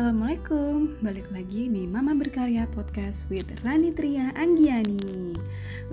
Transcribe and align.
Assalamualaikum, 0.00 0.96
balik 1.04 1.28
lagi 1.28 1.68
di 1.68 1.84
Mama 1.84 2.16
Berkarya 2.16 2.64
Podcast 2.72 3.28
with 3.28 3.44
Rani 3.60 3.92
Tria 3.92 4.32
Anggiani. 4.32 5.36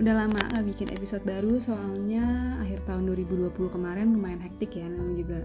Udah 0.00 0.24
lama 0.24 0.40
gak 0.48 0.64
bikin 0.64 0.88
episode 0.96 1.20
baru 1.28 1.60
soalnya 1.60 2.56
akhir 2.56 2.88
tahun 2.88 3.04
2020 3.04 3.52
kemarin 3.68 4.16
lumayan 4.16 4.40
hektik 4.40 4.80
ya 4.80 4.88
Namanya 4.88 5.16
juga 5.20 5.40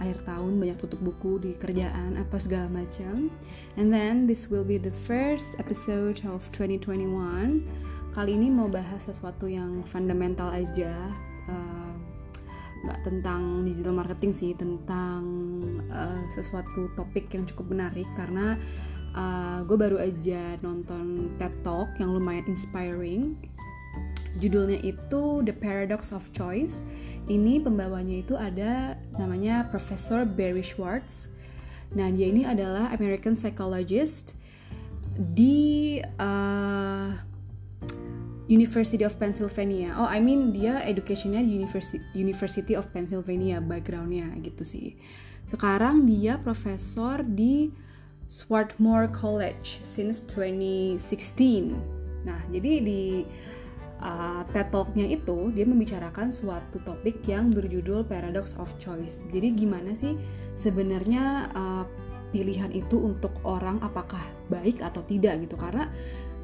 akhir 0.00 0.24
tahun 0.24 0.56
banyak 0.56 0.78
tutup 0.80 1.04
buku 1.04 1.36
di 1.36 1.52
kerjaan 1.60 2.16
apa 2.16 2.40
segala 2.40 2.72
macam. 2.72 3.28
And 3.76 3.92
then 3.92 4.24
this 4.24 4.48
will 4.48 4.64
be 4.64 4.80
the 4.80 4.96
first 5.04 5.60
episode 5.60 6.24
of 6.24 6.48
2021 6.56 7.12
Kali 8.16 8.30
ini 8.32 8.48
mau 8.48 8.72
bahas 8.72 9.04
sesuatu 9.04 9.52
yang 9.52 9.84
fundamental 9.84 10.48
aja 10.48 11.12
uh, 11.44 11.92
nggak 12.78 12.98
tentang 13.02 13.66
digital 13.66 13.94
marketing 13.94 14.32
sih 14.32 14.52
tentang 14.54 15.22
uh, 15.90 16.22
sesuatu 16.30 16.67
topik 16.94 17.32
yang 17.34 17.42
cukup 17.48 17.74
menarik 17.74 18.06
karena 18.14 18.54
uh, 19.18 19.66
gue 19.66 19.74
baru 19.74 19.98
aja 19.98 20.54
nonton 20.62 21.34
TED 21.40 21.54
Talk 21.66 21.90
yang 21.98 22.14
lumayan 22.14 22.46
inspiring 22.46 23.34
judulnya 24.38 24.78
itu 24.86 25.42
The 25.42 25.54
Paradox 25.56 26.14
of 26.14 26.30
Choice 26.30 26.86
ini 27.26 27.58
pembawanya 27.58 28.22
itu 28.22 28.38
ada 28.38 28.94
namanya 29.18 29.66
Profesor 29.66 30.22
Barry 30.22 30.62
Schwartz 30.62 31.34
nah 31.90 32.06
dia 32.12 32.30
ini 32.30 32.46
adalah 32.46 32.94
American 32.94 33.34
psychologist 33.34 34.38
di 35.18 35.98
uh, 36.22 37.10
University 38.48 39.04
of 39.04 39.20
Pennsylvania. 39.20 39.92
Oh, 40.00 40.08
I 40.08 40.24
mean 40.24 40.56
dia 40.56 40.80
educationnya 40.80 41.44
University 41.44 42.00
University 42.16 42.72
of 42.72 42.88
Pennsylvania 42.88 43.60
backgroundnya 43.60 44.32
gitu 44.40 44.64
sih. 44.64 44.96
Sekarang 45.48 46.04
dia 46.04 46.36
profesor 46.36 47.24
di 47.24 47.72
Swarthmore 48.28 49.08
College 49.08 49.80
since 49.80 50.20
2016. 50.28 51.72
Nah, 52.28 52.36
jadi 52.52 52.84
di 52.84 53.24
uh, 54.04 54.44
TED 54.52 54.68
Talk-nya 54.68 55.08
itu 55.08 55.48
dia 55.56 55.64
membicarakan 55.64 56.28
suatu 56.28 56.84
topik 56.84 57.24
yang 57.24 57.48
berjudul 57.48 58.04
Paradox 58.04 58.60
of 58.60 58.68
Choice. 58.76 59.24
Jadi 59.32 59.56
gimana 59.56 59.96
sih 59.96 60.20
sebenarnya 60.52 61.48
uh, 61.56 61.88
pilihan 62.28 62.68
itu 62.68 63.00
untuk 63.00 63.32
orang 63.48 63.80
apakah 63.80 64.20
baik 64.52 64.84
atau 64.84 65.00
tidak 65.08 65.40
gitu 65.48 65.56
karena 65.56 65.88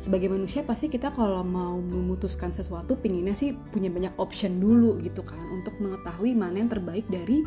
sebagai 0.04 0.28
manusia 0.28 0.60
pasti 0.60 0.92
kita 0.92 1.08
kalau 1.16 1.40
mau 1.40 1.80
memutuskan 1.80 2.52
sesuatu 2.52 2.92
pinginnya 3.00 3.32
sih 3.32 3.56
punya 3.72 3.88
banyak 3.88 4.12
option 4.20 4.60
dulu 4.60 5.00
gitu 5.00 5.24
kan 5.24 5.40
untuk 5.48 5.72
mengetahui 5.80 6.36
mana 6.36 6.60
yang 6.60 6.68
terbaik 6.68 7.08
dari 7.08 7.40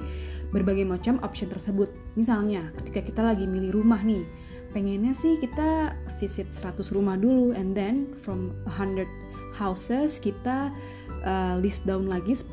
berbagai 0.49 0.89
macam 0.89 1.21
option 1.21 1.53
tersebut. 1.53 1.93
Misalnya 2.17 2.73
ketika 2.81 3.05
kita 3.05 3.21
lagi 3.21 3.45
milih 3.45 3.77
rumah 3.77 4.01
nih 4.01 4.25
pengennya 4.73 5.13
sih 5.13 5.37
kita 5.37 5.93
visit 6.17 6.49
100 6.49 6.81
rumah 6.97 7.13
dulu 7.13 7.53
and 7.53 7.77
then 7.77 8.09
from 8.25 8.49
100 8.65 9.05
houses 9.53 10.17
kita 10.17 10.73
uh, 11.21 11.61
list 11.61 11.85
down 11.85 12.09
lagi 12.09 12.33
10 12.33 12.49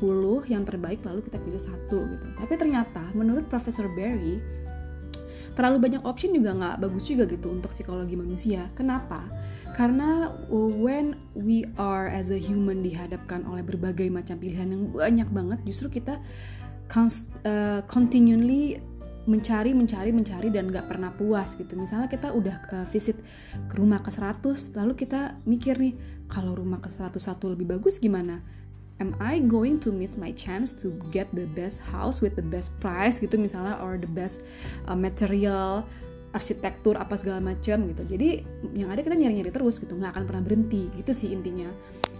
yang 0.53 0.69
terbaik 0.69 1.01
lalu 1.01 1.25
kita 1.25 1.41
pilih 1.41 1.57
satu 1.57 1.97
gitu. 2.13 2.27
Tapi 2.37 2.53
ternyata 2.61 3.01
menurut 3.17 3.49
Profesor 3.49 3.89
Barry 3.97 4.37
terlalu 5.57 5.81
banyak 5.81 6.05
option 6.05 6.29
juga 6.29 6.53
nggak 6.53 6.77
bagus 6.77 7.09
juga 7.09 7.25
gitu 7.25 7.49
untuk 7.49 7.73
psikologi 7.73 8.13
manusia. 8.13 8.69
Kenapa 8.77 9.25
karena 9.75 10.31
when 10.47 11.19
we 11.35 11.67
are 11.75 12.07
as 12.07 12.31
a 12.31 12.39
human 12.39 12.79
dihadapkan 12.79 13.43
oleh 13.43 13.59
berbagai 13.59 14.07
macam 14.07 14.39
pilihan 14.39 14.71
yang 14.71 14.87
banyak 14.95 15.27
banget 15.35 15.59
justru 15.67 15.99
kita 15.99 16.15
const, 16.87 17.35
uh, 17.43 17.83
continually 17.83 18.79
mencari 19.27 19.75
mencari 19.75 20.15
mencari 20.15 20.47
dan 20.53 20.71
gak 20.71 20.87
pernah 20.87 21.11
puas 21.11 21.59
gitu. 21.59 21.75
Misalnya 21.75 22.07
kita 22.07 22.31
udah 22.31 22.55
uh, 22.71 22.87
visit 22.87 23.19
ke 23.67 23.75
rumah 23.75 23.99
ke 23.99 24.13
100 24.13 24.47
lalu 24.79 24.93
kita 24.95 25.35
mikir 25.43 25.75
nih 25.75 25.97
kalau 26.31 26.55
rumah 26.55 26.79
ke 26.79 26.87
101 26.87 27.19
lebih 27.43 27.75
bagus 27.75 27.99
gimana? 27.99 28.39
Am 29.03 29.11
I 29.19 29.43
going 29.43 29.75
to 29.83 29.91
miss 29.91 30.15
my 30.15 30.31
chance 30.31 30.71
to 30.79 30.95
get 31.11 31.27
the 31.35 31.51
best 31.51 31.83
house 31.83 32.23
with 32.23 32.39
the 32.39 32.47
best 32.47 32.71
price 32.79 33.19
gitu 33.19 33.35
misalnya 33.35 33.75
or 33.83 33.99
the 33.99 34.07
best 34.07 34.39
uh, 34.87 34.95
material 34.95 35.83
arsitektur 36.35 36.99
apa 36.99 37.15
segala 37.15 37.39
macam 37.39 37.87
gitu. 37.87 38.03
Jadi 38.03 38.43
yang 38.75 38.91
ada 38.91 38.99
kita 38.99 39.15
nyari-nyari 39.15 39.55
terus 39.55 39.79
gitu. 39.79 39.95
Nggak 39.95 40.19
akan 40.19 40.23
pernah 40.27 40.43
berhenti. 40.43 40.91
Gitu 40.99 41.15
sih 41.15 41.31
intinya. 41.31 41.71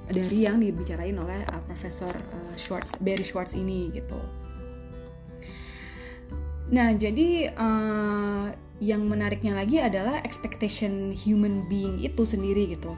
Dari 0.07 0.47
yang 0.47 0.63
dibicarain 0.63 1.19
oleh 1.19 1.43
uh, 1.51 1.61
Profesor 1.67 2.15
uh, 2.15 2.55
Schwartz 2.55 2.95
Barry 3.03 3.27
Schwartz 3.27 3.51
ini 3.51 3.91
gitu. 3.91 4.17
Nah 6.71 6.95
jadi 6.95 7.51
uh, 7.53 8.49
yang 8.79 9.07
menariknya 9.07 9.55
lagi 9.55 9.79
adalah 9.79 10.19
expectation 10.23 11.11
human 11.11 11.67
being 11.67 11.99
itu 11.99 12.23
sendiri 12.23 12.71
gitu. 12.71 12.95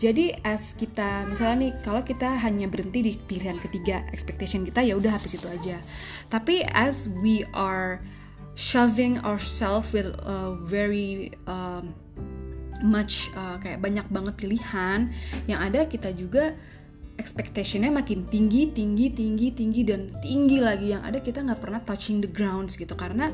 Jadi 0.00 0.32
as 0.48 0.72
kita 0.72 1.28
misalnya 1.28 1.56
nih 1.68 1.72
kalau 1.84 2.00
kita 2.00 2.40
hanya 2.40 2.64
berhenti 2.72 3.04
di 3.04 3.12
pilihan 3.20 3.60
ketiga 3.60 4.00
expectation 4.16 4.64
kita 4.64 4.80
ya 4.80 4.96
udah 4.96 5.12
habis 5.12 5.36
itu 5.36 5.44
aja. 5.44 5.76
Tapi 6.32 6.64
as 6.72 7.12
we 7.20 7.44
are 7.52 8.00
shoving 8.54 9.18
ourselves 9.22 9.92
with 9.94 10.14
uh, 10.26 10.56
very 10.66 11.32
um, 11.46 11.94
much 12.82 13.28
uh, 13.36 13.56
kayak 13.62 13.80
banyak 13.80 14.06
banget 14.08 14.34
pilihan. 14.36 15.12
Yang 15.46 15.60
ada 15.60 15.80
kita 15.86 16.10
juga 16.16 16.44
expectationnya 17.20 17.92
makin 17.92 18.24
tinggi 18.32 18.72
tinggi 18.72 19.12
tinggi 19.12 19.52
tinggi 19.52 19.82
dan 19.84 20.08
tinggi 20.24 20.58
lagi. 20.58 20.96
Yang 20.96 21.02
ada 21.04 21.18
kita 21.20 21.38
nggak 21.44 21.60
pernah 21.60 21.80
touching 21.84 22.24
the 22.24 22.30
grounds 22.30 22.74
gitu. 22.74 22.96
Karena 22.96 23.28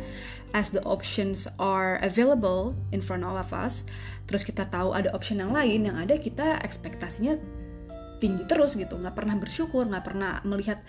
as 0.57 0.71
the 0.71 0.83
options 0.89 1.45
are 1.59 2.01
available 2.01 2.73
in 2.93 3.05
front 3.05 3.21
of 3.21 3.53
us 3.53 3.85
terus 4.25 4.41
kita 4.41 4.65
tahu 4.73 4.97
ada 4.97 5.13
option 5.13 5.37
yang 5.37 5.53
lain 5.53 5.85
yang 5.85 5.97
ada 6.01 6.17
kita 6.17 6.57
ekspektasinya 6.65 7.37
tinggi 8.17 8.49
terus 8.49 8.75
gitu 8.75 8.97
nggak 8.97 9.13
pernah 9.13 9.37
bersyukur 9.37 9.85
nggak 9.85 10.05
pernah 10.05 10.41
melihat 10.49 10.81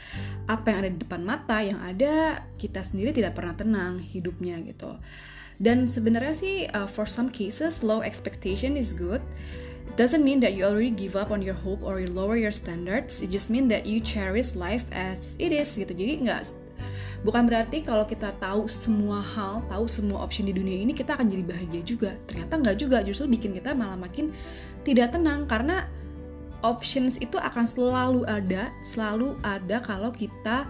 apa 0.47 0.71
yang 0.71 0.79
ada 0.85 0.89
di 0.91 0.99
depan 1.03 1.21
mata 1.23 1.57
yang 1.59 1.79
ada 1.83 2.43
kita 2.55 2.79
sendiri 2.81 3.11
tidak 3.11 3.35
pernah 3.35 3.53
tenang 3.55 3.99
hidupnya 3.99 4.59
gitu. 4.63 4.95
Dan 5.57 5.89
sebenarnya 5.89 6.35
sih 6.37 6.55
uh, 6.77 6.85
for 6.85 7.09
some 7.09 7.33
cases 7.33 7.81
low 7.81 8.05
expectation 8.05 8.77
is 8.77 8.93
good. 8.93 9.21
Doesn't 9.97 10.21
mean 10.21 10.37
that 10.45 10.53
you 10.53 10.61
already 10.61 10.93
give 10.93 11.17
up 11.17 11.33
on 11.33 11.41
your 11.41 11.57
hope 11.57 11.81
or 11.81 11.97
you 11.97 12.13
lower 12.13 12.37
your 12.37 12.53
standards. 12.53 13.25
It 13.25 13.33
just 13.33 13.49
mean 13.49 13.65
that 13.73 13.89
you 13.89 13.97
cherish 13.97 14.53
life 14.53 14.85
as 14.93 15.33
it 15.41 15.49
is 15.49 15.73
gitu. 15.73 15.89
Jadi 15.89 16.29
nggak 16.29 16.53
bukan 17.25 17.49
berarti 17.49 17.81
kalau 17.81 18.05
kita 18.05 18.29
tahu 18.37 18.69
semua 18.69 19.17
hal 19.17 19.65
tahu 19.65 19.89
semua 19.89 20.21
option 20.21 20.45
di 20.45 20.53
dunia 20.53 20.77
ini 20.77 20.93
kita 20.93 21.17
akan 21.17 21.25
jadi 21.25 21.41
bahagia 21.41 21.81
juga. 21.81 22.13
Ternyata 22.29 22.53
nggak 22.61 22.77
juga. 22.77 22.97
Justru 23.01 23.25
bikin 23.25 23.57
kita 23.57 23.73
malah 23.73 23.97
makin 23.97 24.29
tidak 24.85 25.17
tenang. 25.17 25.49
Karena 25.49 25.89
options 26.65 27.17
itu 27.21 27.37
akan 27.37 27.65
selalu 27.65 28.21
ada, 28.25 28.69
selalu 28.81 29.37
ada 29.45 29.81
kalau 29.81 30.09
kita 30.13 30.65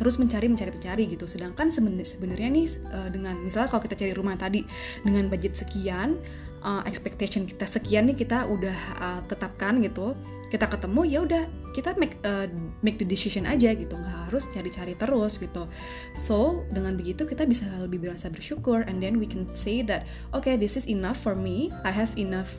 terus 0.00 0.18
mencari 0.18 0.50
mencari 0.50 0.74
mencari 0.74 1.04
gitu. 1.10 1.30
Sedangkan 1.30 1.70
sebenarnya 1.70 2.48
nih 2.50 2.66
eh, 2.68 3.08
dengan 3.14 3.38
misalnya 3.38 3.70
kalau 3.70 3.82
kita 3.86 3.94
cari 3.98 4.12
rumah 4.14 4.34
tadi 4.34 4.66
dengan 5.06 5.30
budget 5.30 5.54
sekian, 5.54 6.18
uh, 6.62 6.82
expectation 6.86 7.44
kita 7.44 7.66
sekian 7.66 8.06
nih 8.08 8.16
kita 8.16 8.46
udah 8.46 8.78
uh, 8.98 9.20
tetapkan 9.26 9.82
gitu. 9.82 10.14
Kita 10.48 10.68
ketemu 10.68 11.08
ya 11.08 11.18
udah 11.24 11.42
kita 11.72 11.96
make 11.96 12.20
uh, 12.28 12.44
make 12.84 13.00
the 13.00 13.08
decision 13.08 13.48
aja 13.48 13.72
gitu, 13.72 13.96
nggak 13.96 14.28
harus 14.28 14.44
cari-cari 14.52 14.92
terus 14.92 15.40
gitu. 15.40 15.64
So 16.12 16.68
dengan 16.68 16.94
begitu 17.00 17.24
kita 17.24 17.48
bisa 17.48 17.64
lebih 17.80 18.04
berasa 18.04 18.28
bersyukur 18.28 18.84
and 18.84 19.00
then 19.00 19.16
we 19.16 19.24
can 19.24 19.48
say 19.56 19.80
that 19.88 20.04
okay 20.36 20.60
this 20.60 20.76
is 20.76 20.84
enough 20.86 21.16
for 21.16 21.32
me. 21.32 21.72
I 21.88 21.92
have 21.92 22.12
enough 22.20 22.52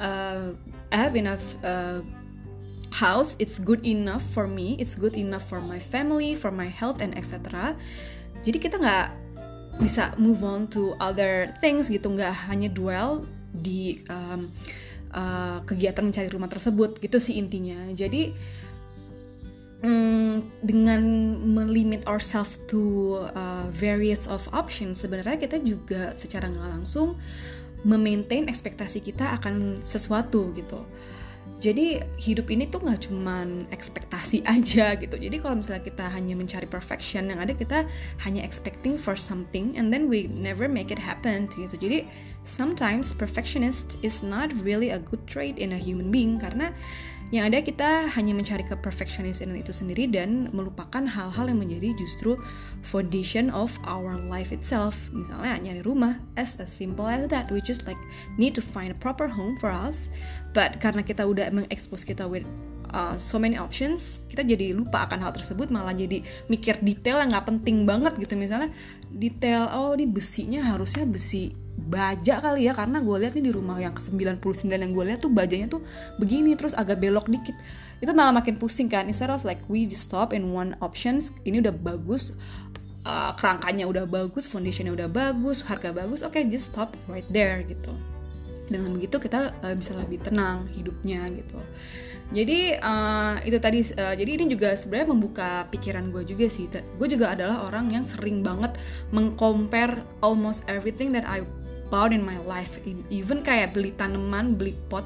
uh, 0.00 0.56
I 0.88 0.96
have 0.96 1.14
enough 1.14 1.44
uh, 1.60 2.00
house 2.94 3.34
it's 3.42 3.58
good 3.58 3.82
enough 3.82 4.22
for 4.22 4.46
me 4.46 4.78
it's 4.78 4.94
good 4.94 5.18
enough 5.18 5.42
for 5.42 5.58
my 5.66 5.82
family 5.82 6.38
for 6.38 6.54
my 6.54 6.70
health 6.70 7.02
and 7.02 7.12
etc 7.18 7.74
jadi 8.46 8.58
kita 8.60 8.76
nggak 8.78 9.08
bisa 9.82 10.14
move 10.20 10.46
on 10.46 10.70
to 10.70 10.94
other 11.02 11.50
things 11.58 11.90
gitu 11.90 12.06
nggak 12.14 12.30
hanya 12.46 12.70
dwell 12.70 13.26
di 13.50 13.98
um, 14.06 14.50
uh, 15.14 15.58
kegiatan 15.66 16.02
mencari 16.02 16.28
rumah 16.30 16.50
tersebut 16.50 16.98
gitu 17.02 17.18
sih 17.18 17.38
intinya. 17.38 17.78
Jadi 17.90 18.34
um, 19.82 20.42
dengan 20.62 21.02
melimit 21.42 22.06
ourselves 22.06 22.58
to 22.70 23.18
uh, 23.34 23.66
various 23.74 24.26
of 24.30 24.46
options 24.54 25.02
sebenarnya 25.02 25.38
kita 25.38 25.58
juga 25.62 26.14
secara 26.14 26.50
nggak 26.50 26.70
langsung 26.82 27.18
memaintain 27.84 28.48
ekspektasi 28.48 29.04
kita 29.04 29.36
akan 29.36 29.78
sesuatu 29.84 30.54
gitu 30.56 30.82
jadi 31.64 32.04
hidup 32.20 32.52
ini 32.52 32.68
tuh 32.68 32.84
nggak 32.84 33.08
cuman 33.08 33.64
ekspektasi 33.72 34.44
aja 34.54 34.98
gitu. 35.00 35.16
Jadi 35.16 35.36
kalau 35.40 35.56
misalnya 35.56 35.80
kita 35.80 36.04
hanya 36.12 36.34
mencari 36.36 36.68
perfection 36.68 37.32
yang 37.32 37.40
ada 37.40 37.56
kita 37.56 37.88
hanya 38.26 38.44
expecting 38.44 39.00
for 39.00 39.16
something 39.16 39.72
and 39.80 39.88
then 39.88 40.12
we 40.12 40.28
never 40.28 40.68
make 40.68 40.92
it 40.92 41.00
happen 41.00 41.48
gitu. 41.48 41.76
Jadi 41.78 42.04
sometimes 42.44 43.10
perfectionist 43.16 43.96
is 44.04 44.22
not 44.22 44.52
really 44.60 44.92
a 44.92 45.00
good 45.00 45.24
trait 45.26 45.58
in 45.58 45.72
a 45.72 45.80
human 45.80 46.12
being 46.12 46.36
karena 46.36 46.70
yang 47.32 47.48
ada 47.48 47.64
kita 47.64 48.06
hanya 48.14 48.36
mencari 48.36 48.62
ke 48.62 48.76
perfectionism 48.78 49.56
itu 49.56 49.72
sendiri 49.72 50.06
dan 50.06 50.52
melupakan 50.52 51.02
hal-hal 51.08 51.48
yang 51.48 51.58
menjadi 51.58 51.96
justru 51.96 52.36
foundation 52.84 53.48
of 53.48 53.74
our 53.88 54.20
life 54.28 54.52
itself. 54.52 55.08
Misalnya 55.10 55.56
nyari 55.58 55.82
rumah, 55.82 56.20
as 56.36 56.54
as 56.60 56.68
simple 56.68 57.08
as 57.08 57.26
that. 57.32 57.48
We 57.48 57.64
just 57.64 57.88
like 57.88 57.98
need 58.36 58.52
to 58.54 58.62
find 58.62 58.92
a 58.92 58.98
proper 59.00 59.26
home 59.26 59.56
for 59.56 59.72
us. 59.72 60.12
But 60.52 60.78
karena 60.84 61.00
kita 61.00 61.24
udah 61.24 61.48
mengekspos 61.50 62.04
kita 62.04 62.28
with 62.28 62.44
uh, 62.94 63.14
so 63.18 63.42
many 63.42 63.58
options, 63.58 64.22
kita 64.30 64.46
jadi 64.46 64.70
lupa 64.70 65.10
akan 65.10 65.18
hal 65.18 65.34
tersebut, 65.34 65.68
malah 65.74 65.92
jadi 65.92 66.22
mikir 66.46 66.78
detail 66.80 67.18
yang 67.18 67.34
nggak 67.34 67.50
penting 67.50 67.82
banget 67.82 68.14
gitu. 68.22 68.38
Misalnya 68.38 68.70
detail, 69.10 69.66
oh 69.74 69.98
di 69.98 70.06
besinya 70.06 70.62
harusnya 70.62 71.02
besi 71.02 71.50
baja 71.74 72.38
kali 72.38 72.70
ya 72.70 72.72
karena 72.72 73.02
gue 73.02 73.16
lihat 73.18 73.34
nih 73.34 73.50
di 73.50 73.52
rumah 73.52 73.76
yang 73.82 73.90
ke-99 73.98 74.70
yang 74.70 74.92
gue 74.94 75.04
lihat 75.10 75.20
tuh 75.26 75.32
bajanya 75.34 75.66
tuh 75.66 75.82
begini 76.22 76.54
terus 76.54 76.72
agak 76.78 77.02
belok 77.02 77.26
dikit. 77.26 77.58
Itu 77.98 78.14
malah 78.14 78.30
makin 78.30 78.56
pusing 78.62 78.86
kan 78.86 79.10
instead 79.10 79.28
of 79.28 79.42
like 79.42 79.60
we 79.66 79.84
just 79.84 80.06
stop 80.06 80.30
in 80.30 80.54
one 80.54 80.78
options 80.78 81.34
ini 81.42 81.58
udah 81.58 81.74
bagus 81.74 82.30
uh, 83.02 83.34
kerangkanya 83.34 83.90
udah 83.90 84.06
bagus 84.06 84.46
foundationnya 84.46 84.94
udah 84.94 85.10
bagus 85.10 85.66
harga 85.66 85.90
bagus 85.90 86.22
oke 86.22 86.38
okay, 86.38 86.46
just 86.46 86.70
stop 86.70 86.94
right 87.10 87.26
there 87.34 87.66
gitu. 87.66 87.90
Dengan 88.64 88.96
begitu 88.96 89.18
kita 89.18 89.52
uh, 89.60 89.74
bisa 89.74 89.92
lebih 89.98 90.22
tenang 90.22 90.70
hidupnya 90.72 91.26
gitu 91.34 91.58
jadi 92.32 92.80
uh, 92.80 93.36
itu 93.44 93.58
tadi 93.60 93.84
uh, 94.00 94.16
jadi 94.16 94.30
ini 94.40 94.48
juga 94.48 94.72
sebenarnya 94.72 95.08
membuka 95.12 95.50
pikiran 95.68 96.08
gue 96.08 96.24
juga 96.24 96.48
sih. 96.48 96.70
Gue 96.96 97.08
juga 97.10 97.36
adalah 97.36 97.68
orang 97.68 97.92
yang 97.92 98.06
sering 98.06 98.40
banget 98.40 98.80
mengcompare 99.12 100.08
almost 100.24 100.64
everything 100.64 101.12
that 101.12 101.28
I 101.28 101.44
bought 101.92 102.16
in 102.16 102.24
my 102.24 102.40
life. 102.48 102.80
Even 103.12 103.44
kayak 103.44 103.76
beli 103.76 103.92
tanaman 103.92 104.56
beli 104.56 104.72
pot 104.88 105.04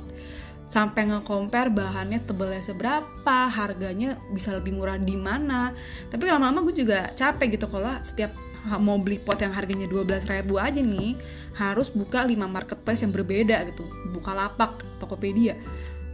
sampai 0.68 1.08
nge-compare 1.08 1.72
bahannya 1.72 2.20
tebalnya 2.28 2.60
seberapa, 2.60 3.38
harganya 3.48 4.20
bisa 4.30 4.52
lebih 4.54 4.76
murah 4.76 5.00
di 5.00 5.16
mana. 5.16 5.74
Tapi 6.12 6.28
lama-lama 6.28 6.62
gue 6.70 6.76
juga 6.76 7.10
capek 7.18 7.58
gitu 7.58 7.66
kalau 7.66 7.90
setiap 8.04 8.30
mau 8.76 9.00
beli 9.00 9.16
pot 9.16 9.40
yang 9.40 9.54
harganya 9.54 9.88
12 9.88 10.28
ribu 10.28 10.60
aja 10.60 10.76
nih 10.76 11.16
harus 11.56 11.88
buka 11.88 12.20
5 12.20 12.36
marketplace 12.46 13.00
yang 13.02 13.10
berbeda 13.10 13.64
gitu. 13.74 13.82
Buka 14.14 14.36
lapak 14.36 14.84
Tokopedia 15.02 15.56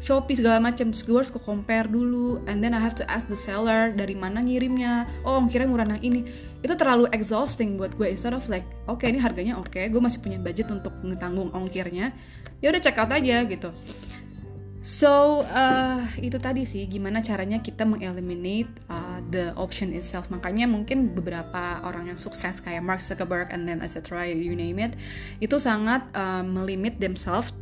Shopee 0.05 0.37
segala 0.37 0.61
macam 0.61 0.93
terus 0.93 1.01
gue 1.01 1.17
harus 1.17 1.33
ke 1.33 1.41
compare 1.41 1.89
dulu. 1.89 2.45
And 2.45 2.61
then 2.61 2.77
I 2.77 2.81
have 2.85 2.93
to 3.01 3.05
ask 3.09 3.25
the 3.25 3.39
seller 3.39 3.89
dari 3.89 4.13
mana 4.13 4.45
ngirimnya. 4.45 5.09
Oh 5.25 5.41
ongkirnya 5.41 5.65
murah 5.65 5.89
yang 5.89 6.05
ini. 6.05 6.21
Itu 6.61 6.77
terlalu 6.77 7.09
exhausting 7.09 7.81
buat 7.81 7.97
gue 7.97 8.13
instead 8.13 8.37
of 8.37 8.45
like 8.53 8.69
oke 8.85 9.01
okay, 9.01 9.09
ini 9.09 9.17
harganya 9.17 9.57
oke. 9.57 9.73
Okay, 9.73 9.89
gue 9.89 9.97
masih 9.97 10.21
punya 10.21 10.37
budget 10.37 10.69
untuk 10.69 10.93
ngetanggung 11.01 11.49
ongkirnya. 11.57 12.13
Ya 12.61 12.69
udah 12.69 12.81
check 12.85 13.01
out 13.01 13.17
aja 13.17 13.49
gitu. 13.49 13.73
So 14.85 15.41
uh, 15.49 16.05
itu 16.21 16.37
tadi 16.37 16.69
sih 16.69 16.85
gimana 16.85 17.25
caranya 17.25 17.65
kita 17.65 17.89
mengeliminate 17.89 18.69
uh, 18.93 19.25
the 19.33 19.57
option 19.57 19.97
itself. 19.97 20.29
Makanya 20.29 20.69
mungkin 20.69 21.17
beberapa 21.17 21.81
orang 21.81 22.13
yang 22.13 22.21
sukses 22.21 22.61
kayak 22.61 22.85
Mark 22.85 23.01
Zuckerberg 23.01 23.49
and 23.49 23.65
then 23.65 23.81
etc 23.81 24.29
you 24.29 24.53
name 24.53 24.77
it 24.77 24.93
itu 25.41 25.57
sangat 25.57 26.05
uh, 26.13 26.45
melimit 26.45 27.01
themselves 27.01 27.57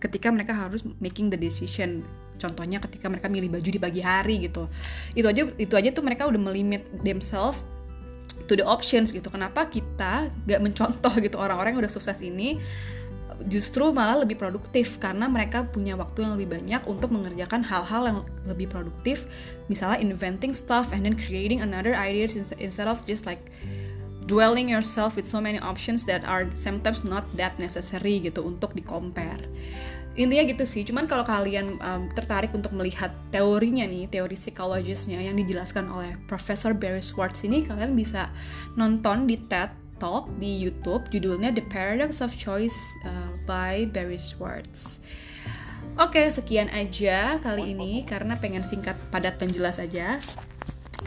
ketika 0.00 0.30
mereka 0.30 0.52
harus 0.54 0.82
making 0.98 1.30
the 1.30 1.38
decision. 1.38 2.04
Contohnya 2.34 2.82
ketika 2.82 3.06
mereka 3.06 3.30
milih 3.30 3.48
baju 3.48 3.70
di 3.70 3.80
pagi 3.80 4.02
hari 4.02 4.50
gitu. 4.50 4.66
Itu 5.14 5.30
aja 5.30 5.46
itu 5.54 5.74
aja 5.78 5.88
tuh 5.94 6.02
mereka 6.02 6.26
udah 6.26 6.40
melimit 6.40 6.82
themselves 7.06 7.62
to 8.50 8.58
the 8.58 8.66
options 8.66 9.14
gitu. 9.14 9.30
Kenapa 9.30 9.70
kita 9.70 10.28
gak 10.28 10.60
mencontoh 10.60 11.14
gitu 11.22 11.38
orang-orang 11.38 11.78
yang 11.78 11.82
udah 11.86 11.94
sukses 11.94 12.20
ini 12.20 12.58
justru 13.46 13.94
malah 13.94 14.26
lebih 14.26 14.34
produktif? 14.36 14.98
Karena 14.98 15.30
mereka 15.30 15.64
punya 15.64 15.94
waktu 15.94 16.26
yang 16.26 16.34
lebih 16.36 16.58
banyak 16.58 16.82
untuk 16.90 17.14
mengerjakan 17.14 17.62
hal-hal 17.62 18.02
yang 18.10 18.18
lebih 18.50 18.66
produktif. 18.66 19.30
Misalnya 19.70 20.02
inventing 20.02 20.52
stuff 20.52 20.90
and 20.90 21.06
then 21.06 21.14
creating 21.14 21.62
another 21.62 21.94
ideas 21.94 22.34
instead 22.36 22.90
of 22.90 22.98
just 23.06 23.24
like 23.24 23.40
dwelling 24.26 24.68
yourself 24.68 25.16
with 25.16 25.28
so 25.28 25.40
many 25.40 25.60
options 25.60 26.04
that 26.08 26.24
are 26.24 26.48
sometimes 26.56 27.04
not 27.04 27.24
that 27.36 27.52
necessary 27.60 28.20
gitu 28.20 28.44
untuk 28.44 28.72
di 28.72 28.80
compare 28.80 29.44
intinya 30.14 30.46
gitu 30.46 30.62
sih 30.62 30.86
cuman 30.86 31.10
kalau 31.10 31.26
kalian 31.26 31.74
um, 31.82 32.06
tertarik 32.14 32.54
untuk 32.54 32.70
melihat 32.70 33.10
teorinya 33.34 33.82
nih 33.82 34.06
teori 34.06 34.38
psikologisnya 34.38 35.18
yang 35.18 35.34
dijelaskan 35.34 35.90
oleh 35.90 36.14
Profesor 36.30 36.70
Barry 36.70 37.02
Schwartz 37.02 37.42
ini 37.42 37.66
kalian 37.66 37.98
bisa 37.98 38.30
nonton 38.78 39.26
di 39.26 39.34
TED 39.50 39.74
Talk 39.98 40.30
di 40.38 40.54
YouTube 40.62 41.06
judulnya 41.10 41.50
The 41.50 41.66
Paradox 41.66 42.22
of 42.22 42.30
Choice 42.34 42.78
uh, 43.02 43.34
by 43.42 43.90
Barry 43.90 44.18
Schwartz 44.18 45.02
Oke, 45.94 46.26
sekian 46.26 46.66
aja 46.74 47.38
kali 47.38 47.70
ini 47.70 48.02
karena 48.02 48.34
pengen 48.34 48.66
singkat, 48.66 48.98
padat, 49.14 49.38
dan 49.38 49.46
jelas 49.54 49.78
aja. 49.78 50.18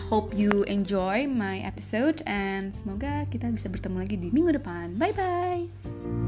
Hope 0.06 0.38
you 0.38 0.64
enjoy 0.70 1.26
my 1.26 1.60
episode 1.66 2.22
and 2.30 2.70
semoga 2.72 3.26
kita 3.34 3.50
bisa 3.50 3.68
bertemu 3.68 3.98
lagi 4.06 4.16
di 4.22 4.30
minggu 4.30 4.62
depan. 4.62 4.96
Bye 4.96 5.14
bye. 5.18 6.27